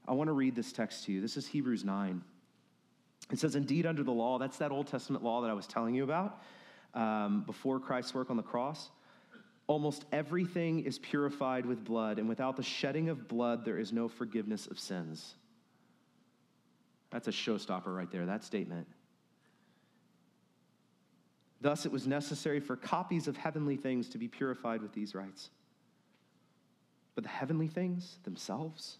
[0.07, 1.21] I want to read this text to you.
[1.21, 2.21] This is Hebrews 9.
[3.31, 5.93] It says, Indeed, under the law, that's that Old Testament law that I was telling
[5.95, 6.41] you about
[6.93, 8.89] um, before Christ's work on the cross.
[9.67, 14.07] Almost everything is purified with blood, and without the shedding of blood, there is no
[14.07, 15.35] forgiveness of sins.
[17.09, 18.87] That's a showstopper right there, that statement.
[21.59, 25.49] Thus, it was necessary for copies of heavenly things to be purified with these rites.
[27.15, 28.97] But the heavenly things themselves,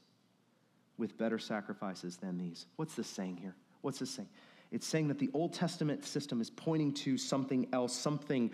[0.97, 2.65] with better sacrifices than these.
[2.75, 3.55] What's this saying here?
[3.81, 4.29] What's this saying?
[4.71, 8.51] It's saying that the Old Testament system is pointing to something else, something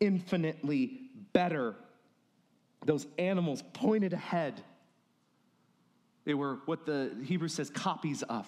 [0.00, 1.00] infinitely
[1.32, 1.76] better.
[2.84, 4.60] Those animals pointed ahead.
[6.24, 8.46] They were what the Hebrew says copies of,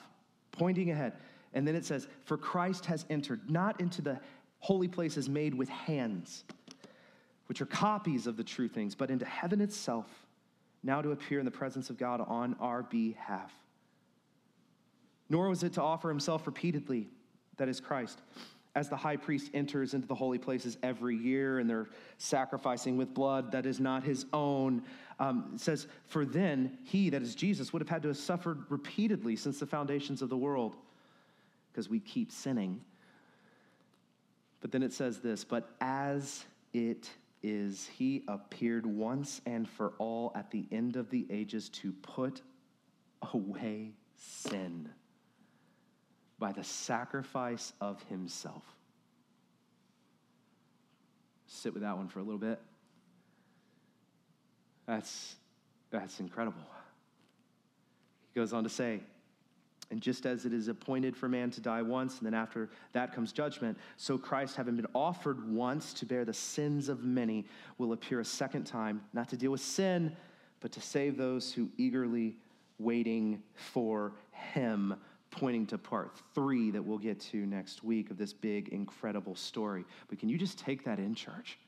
[0.53, 1.15] pointing ahead.
[1.55, 4.21] And then it says, For Christ has entered not into the
[4.67, 6.43] holy places made with hands,
[7.47, 10.09] which are copies of the true things, but into heaven itself,
[10.83, 13.53] now to appear in the presence of God on our behalf.
[15.31, 17.07] Nor was it to offer himself repeatedly,
[17.59, 18.19] that is Christ,
[18.75, 21.87] as the high priest enters into the holy places every year and they're
[22.19, 24.83] sacrificing with blood that is not his own.
[25.21, 28.65] Um, it says, For then he, that is Jesus, would have had to have suffered
[28.69, 30.75] repeatedly since the foundations of the world,
[31.71, 32.81] because we keep sinning
[34.61, 37.11] but then it says this, but as it
[37.43, 42.43] is, he appeared once and for all at the end of the ages to put
[43.33, 44.89] away sin
[46.39, 48.63] by the sacrifice of himself.
[51.47, 52.61] Sit with that one for a little bit.
[54.87, 55.37] That's,
[55.91, 56.61] that's incredible.
[58.33, 59.01] He goes on to say,
[59.91, 63.15] and just as it is appointed for man to die once, and then after that
[63.15, 67.47] comes judgment, so Christ, having been offered once to bear the sins of many,
[67.79, 70.15] will appear a second time, not to deal with sin,
[70.61, 72.37] but to save those who eagerly
[72.79, 74.95] waiting for him,
[75.31, 79.85] pointing to part three that we'll get to next week of this big, incredible story.
[80.09, 81.59] But can you just take that in, church?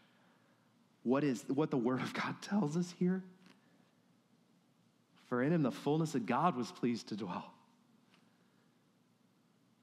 [1.04, 3.22] What is what the Word of God tells us here?
[5.28, 7.52] For in him the fullness of God was pleased to dwell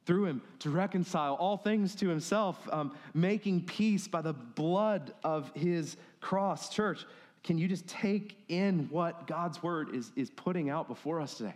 [0.05, 5.51] through him to reconcile all things to himself, um, making peace by the blood of
[5.55, 6.69] his cross.
[6.69, 7.05] Church,
[7.43, 11.55] can you just take in what God's word is, is putting out before us today?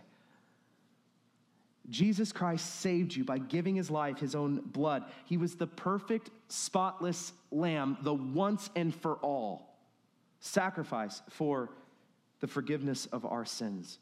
[1.88, 5.04] Jesus Christ saved you by giving his life, his own blood.
[5.24, 9.66] He was the perfect, spotless lamb, the once and for all
[10.38, 11.70] sacrifice for
[12.40, 13.98] the forgiveness of our sins.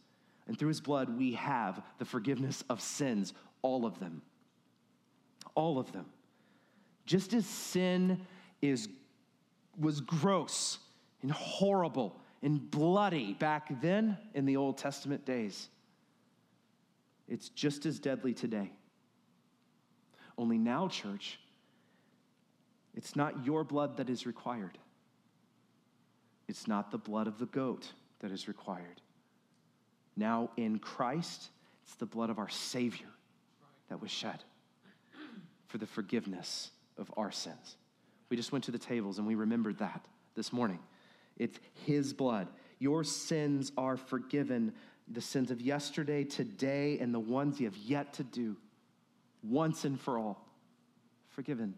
[0.46, 3.32] And through his blood, we have the forgiveness of sins,
[3.62, 4.22] all of them
[5.58, 6.06] all of them.
[7.04, 8.20] Just as sin
[8.62, 8.88] is,
[9.76, 10.78] was gross
[11.20, 15.68] and horrible and bloody back then in the Old Testament days,
[17.26, 18.70] it's just as deadly today.
[20.38, 21.40] Only now, church,
[22.94, 24.78] it's not your blood that is required.
[26.46, 27.90] It's not the blood of the goat
[28.20, 29.00] that is required.
[30.16, 31.48] Now, in Christ,
[31.84, 33.08] it's the blood of our Savior
[33.88, 34.44] that was shed
[35.68, 37.76] for the forgiveness of our sins.
[38.28, 40.04] We just went to the tables and we remembered that
[40.34, 40.80] this morning.
[41.36, 42.48] It's His blood.
[42.78, 44.72] Your sins are forgiven,
[45.06, 48.56] the sins of yesterday, today, and the ones you have yet to do,
[49.42, 50.44] once and for all.
[51.28, 51.74] Forgiven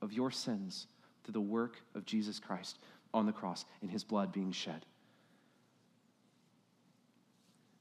[0.00, 0.86] of your sins
[1.22, 2.78] through the work of Jesus Christ
[3.12, 4.86] on the cross and His blood being shed.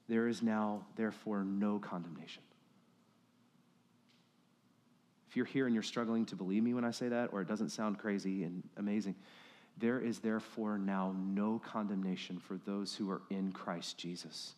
[0.10, 2.44] There is now, therefore, no condemnation
[5.34, 7.48] if you're here and you're struggling to believe me when I say that, or it
[7.48, 9.16] doesn't sound crazy and amazing,
[9.80, 14.54] there is therefore now no condemnation for those who are in Christ Jesus.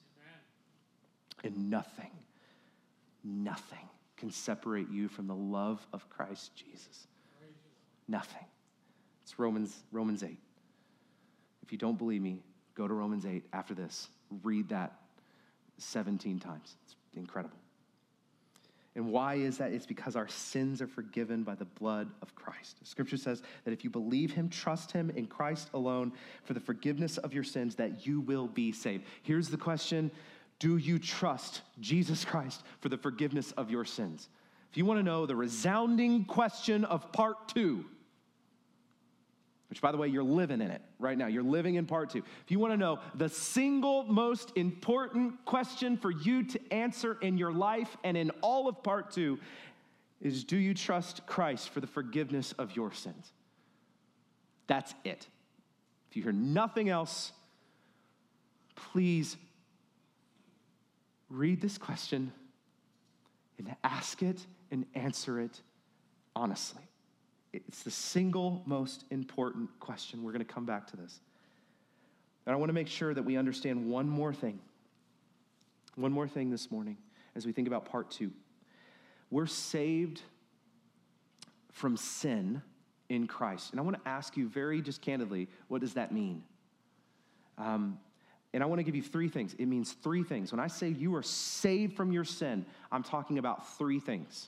[1.46, 1.56] Amen.
[1.56, 2.12] And nothing,
[3.24, 7.08] nothing can separate you from the love of Christ Jesus.
[8.10, 8.46] Nothing.
[9.24, 10.38] It's Romans, Romans 8.
[11.64, 12.44] If you don't believe me,
[12.76, 14.10] go to Romans 8 after this.
[14.44, 14.92] Read that
[15.78, 16.76] 17 times.
[16.84, 17.56] It's incredible.
[18.96, 19.74] And why is that?
[19.74, 22.78] It's because our sins are forgiven by the blood of Christ.
[22.84, 26.14] Scripture says that if you believe him, trust him in Christ alone
[26.46, 29.04] for the forgiveness of your sins, that you will be saved.
[29.24, 30.12] Here's the question
[30.60, 34.30] Do you trust Jesus Christ for the forgiveness of your sins?
[34.72, 37.86] If you want to know the resounding question of part two,
[39.70, 41.28] which, by the way, you're living in it right now.
[41.28, 42.20] You're living in part two.
[42.20, 47.38] If you want to know the single most important question for you to answer in
[47.38, 49.40] your life and in all of part two
[50.22, 53.32] is do you trust Christ for the forgiveness of your sins?
[54.68, 55.28] That's it.
[56.10, 57.32] If you hear nothing else,
[58.76, 59.36] please
[61.30, 62.32] read this question
[63.58, 65.62] and ask it and answer it
[66.36, 66.85] honestly.
[67.68, 70.24] It's the single most important question.
[70.24, 71.20] We're going to come back to this.
[72.46, 74.60] And I want to make sure that we understand one more thing.
[75.96, 76.98] One more thing this morning
[77.36, 78.32] as we think about part two.
[79.32, 80.22] We're saved
[81.72, 82.62] from sin
[83.10, 83.72] in Christ.
[83.72, 86.44] And I want to ask you very just candidly, what does that mean?
[87.58, 88.00] Um,
[88.54, 89.54] and I want to give you three things.
[89.58, 90.52] It means three things.
[90.52, 94.48] When I say you are saved from your sin, I'm talking about three things.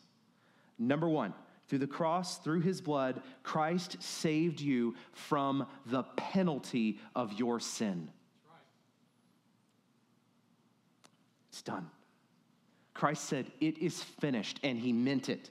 [0.80, 1.34] Number one,
[1.68, 8.10] through the cross, through his blood, Christ saved you from the penalty of your sin.
[11.50, 11.90] It's done.
[12.94, 15.50] Christ said, It is finished, and he meant it.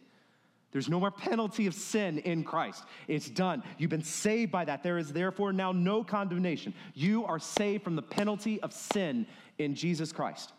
[0.73, 2.85] There's no more penalty of sin in Christ.
[3.09, 3.62] It's done.
[3.79, 4.83] You've been saved by that.
[4.83, 6.75] There is therefore now no condemnation.
[6.93, 9.27] You are saved from the penalty of sin
[9.59, 10.53] in Jesus Christ.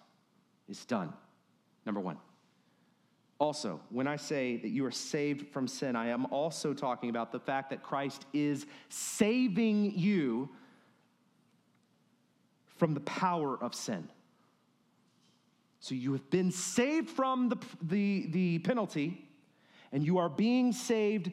[0.68, 1.14] It's done.
[1.86, 2.18] Number one.
[3.40, 7.32] Also, when I say that you are saved from sin, I am also talking about
[7.32, 10.50] the fact that Christ is saving you
[12.78, 14.10] from the power of sin.
[15.80, 19.24] So you have been saved from the, the, the penalty,
[19.92, 21.32] and you are being saved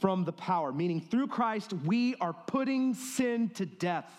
[0.00, 4.10] from the power, meaning through Christ, we are putting sin to death.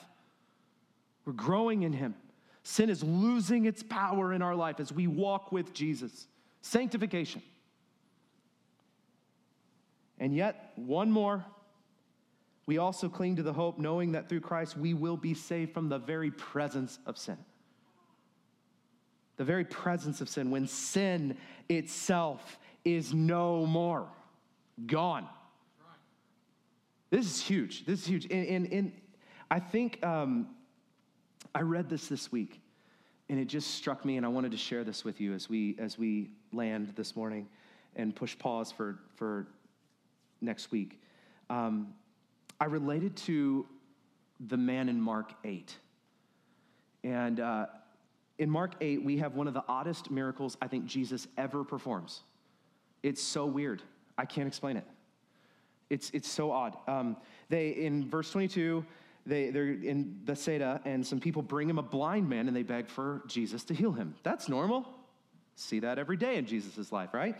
[1.25, 2.15] We're growing in Him.
[2.63, 6.27] Sin is losing its power in our life as we walk with Jesus.
[6.65, 7.43] Sanctification.
[10.19, 11.45] And yet, one more.
[12.65, 15.89] We also cling to the hope, knowing that through Christ we will be saved from
[15.89, 17.37] the very presence of sin.
[19.37, 21.37] The very presence of sin, when sin
[21.69, 24.07] itself is no more,
[24.87, 25.27] gone.
[27.11, 27.85] This is huge.
[27.85, 28.25] This is huge.
[28.31, 28.91] And, and, and
[29.51, 30.47] I think um,
[31.53, 32.59] I read this this week
[33.29, 35.75] and it just struck me and i wanted to share this with you as we
[35.79, 37.47] as we land this morning
[37.95, 39.47] and push pause for for
[40.41, 40.99] next week.
[41.49, 41.93] Um,
[42.59, 43.65] i related to
[44.47, 45.75] the man in mark 8
[47.03, 47.65] and uh,
[48.37, 52.21] in mark 8 we have one of the oddest miracles i think jesus ever performs.
[53.03, 53.83] It's so weird.
[54.17, 54.85] I can't explain it.
[55.91, 56.75] It's it's so odd.
[56.87, 57.17] Um,
[57.49, 58.83] they in verse 22
[59.25, 62.87] they, they're in Bethsaida, and some people bring him a blind man and they beg
[62.87, 64.15] for Jesus to heal him.
[64.23, 64.85] That's normal.
[65.55, 67.35] See that every day in Jesus' life, right?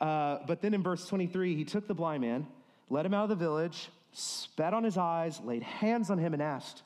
[0.00, 2.46] Uh, but then in verse 23, he took the blind man,
[2.90, 6.42] led him out of the village, spat on his eyes, laid hands on him, and
[6.42, 6.82] asked,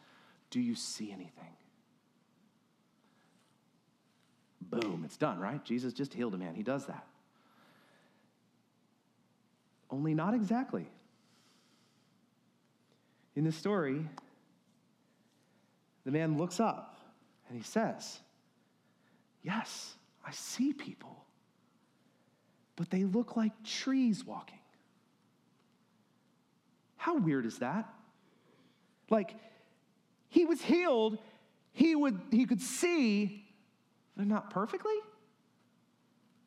[0.51, 1.33] Do you see anything?
[4.61, 5.65] Boom, it's done, right?
[5.65, 6.55] Jesus just healed a man.
[6.55, 7.05] He does that.
[9.91, 10.87] Only not exactly.
[13.41, 14.07] In the story,
[16.05, 16.99] the man looks up
[17.49, 18.21] and he says,
[19.43, 21.25] Yes, I see people,
[22.77, 24.59] but they look like trees walking.
[26.99, 27.89] How weird is that?
[29.09, 29.35] Like,
[30.29, 31.17] he was healed,
[31.73, 33.47] he, would, he could see,
[34.19, 34.99] but not perfectly,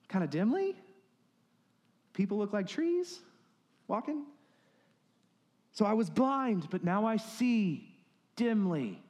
[0.09, 0.75] kind of dimly.
[2.13, 3.19] People look like trees
[3.87, 4.27] walking.
[5.73, 7.93] So I was blind, but now I see
[8.35, 9.01] dimly.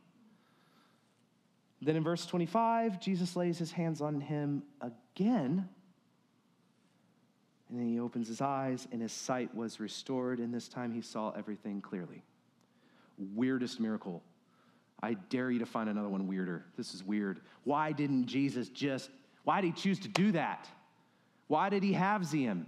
[1.82, 5.68] Then in verse 25, Jesus lays his hands on him again.
[7.70, 10.40] And then he opens his eyes, and his sight was restored.
[10.40, 12.24] And this time he saw everything clearly.
[13.36, 14.24] Weirdest miracle.
[15.02, 16.66] I dare you to find another one weirder.
[16.78, 17.42] This is weird.
[17.66, 19.10] Why didn't Jesus just,
[19.44, 20.70] why did he choose to do that?
[21.48, 22.66] Why did he have Ziam?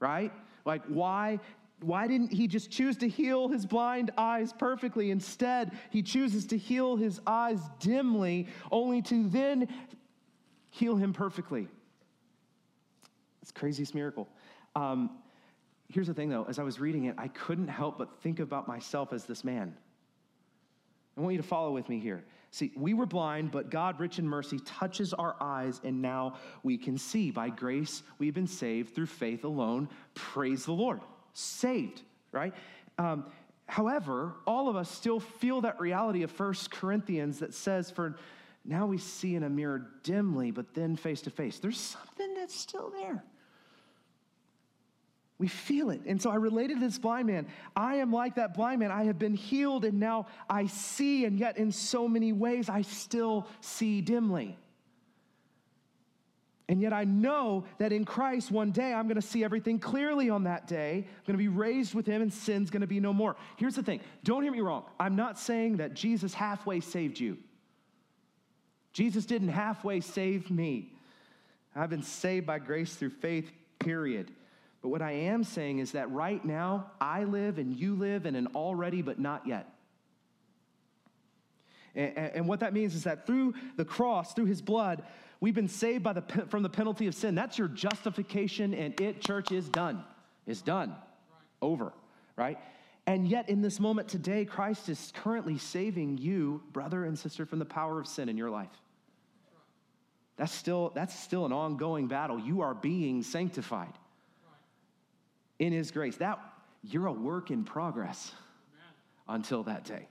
[0.00, 0.32] right?
[0.64, 1.40] Like, why?
[1.82, 5.10] Why didn't he just choose to heal his blind eyes perfectly?
[5.10, 9.68] Instead, he chooses to heal his eyes dimly, only to then
[10.70, 11.68] heal him perfectly.
[13.42, 14.26] It's craziest miracle.
[14.74, 15.10] Um,
[15.88, 18.66] here's the thing, though, as I was reading it, I couldn't help but think about
[18.66, 19.76] myself as this man.
[21.16, 22.24] I want you to follow with me here.
[22.50, 26.78] See, we were blind, but God, rich in mercy, touches our eyes, and now we
[26.78, 27.30] can see.
[27.30, 29.88] By grace, we've been saved through faith alone.
[30.14, 31.00] Praise the Lord.
[31.38, 32.00] Saved,
[32.32, 32.54] right?
[32.96, 33.26] Um,
[33.66, 38.16] however, all of us still feel that reality of First Corinthians that says, For
[38.64, 41.58] now we see in a mirror dimly, but then face to face.
[41.58, 43.22] There's something that's still there.
[45.36, 46.00] We feel it.
[46.06, 47.46] And so I related to this blind man.
[47.76, 48.90] I am like that blind man.
[48.90, 52.80] I have been healed and now I see, and yet in so many ways I
[52.80, 54.56] still see dimly.
[56.68, 60.30] And yet I know that in Christ, one day I'm going to see everything clearly
[60.30, 60.96] on that day.
[60.96, 63.36] I'm going to be raised with him, and sin's going to be no more.
[63.56, 64.84] Here's the thing don't hear me wrong.
[64.98, 67.38] I'm not saying that Jesus halfway saved you.
[68.92, 70.92] Jesus didn't halfway save me.
[71.74, 74.32] I've been saved by grace through faith, period.
[74.82, 78.34] But what I am saying is that right now, I live and you live in
[78.34, 79.68] an already but not yet.
[81.94, 85.02] And, and, what that means is that through the cross, through his blood,
[85.40, 87.34] we've been saved by the, from the penalty of sin.
[87.34, 90.04] That's your justification, and it, church, is done.
[90.46, 90.94] It's done.
[91.62, 91.92] Over,
[92.36, 92.58] right?
[93.06, 97.58] And yet, in this moment today, Christ is currently saving you, brother and sister, from
[97.58, 98.70] the power of sin in your life.
[100.36, 102.38] That's still, that's still an ongoing battle.
[102.38, 103.92] You are being sanctified
[105.58, 106.16] in his grace.
[106.16, 106.38] That
[106.82, 108.32] you're a work in progress
[109.28, 110.08] until that day.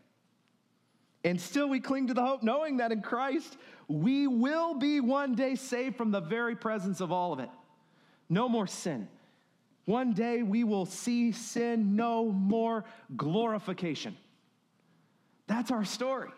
[1.24, 3.58] And still we cling to the hope knowing that in Christ
[3.88, 7.50] we will be one day saved from the very presence of all of it.
[8.30, 9.08] No more sin.
[9.86, 14.18] One day we will see sin no more glorification.
[15.48, 16.30] That's our story.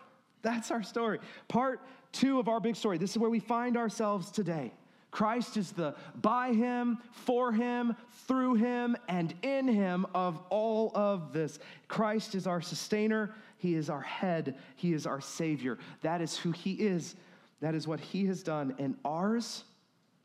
[0.42, 1.18] That's our story.
[1.48, 1.80] Part
[2.12, 2.98] two of our big story.
[2.98, 4.72] This is where we find ourselves today.
[5.10, 7.96] Christ is the by him, for him,
[8.26, 11.58] through him, and in him of all of this.
[11.88, 15.78] Christ is our sustainer, he is our head, he is our savior.
[16.02, 17.16] That is who he is.
[17.60, 18.74] That is what he has done.
[18.78, 19.64] And ours,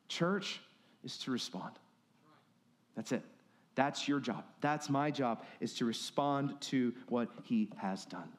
[0.07, 0.59] church,
[1.03, 1.73] is to respond.
[2.95, 3.23] That's it.
[3.75, 4.43] That's your job.
[4.61, 8.29] That's my job, is to respond to what he has done.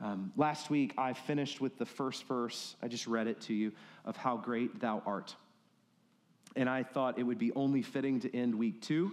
[0.00, 2.74] Um, last week, I finished with the first verse.
[2.82, 3.72] I just read it to you
[4.04, 5.36] of how great thou art.
[6.56, 9.12] And I thought it would be only fitting to end week two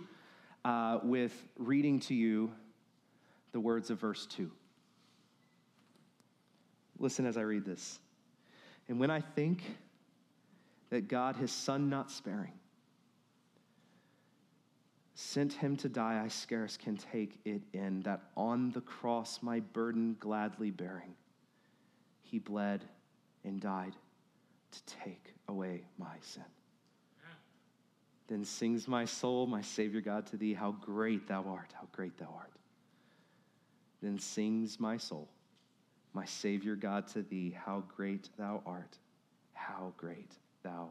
[0.66, 2.52] uh, with reading to you
[3.52, 4.52] the words of verse two.
[6.98, 8.00] Listen as I read this.
[8.92, 9.64] And when I think
[10.90, 12.52] that God, his son not sparing,
[15.14, 19.62] sent him to die, I scarce can take it in, that on the cross, my
[19.62, 21.16] burden gladly bearing,
[22.22, 22.84] he bled
[23.46, 23.96] and died
[24.72, 26.44] to take away my sin.
[28.28, 32.18] Then sings my soul, my Savior God, to thee, how great thou art, how great
[32.18, 32.52] thou art.
[34.02, 35.30] Then sings my soul,
[36.14, 38.98] my Savior God, to thee, how great thou art,
[39.54, 40.34] how great
[40.64, 40.90] thou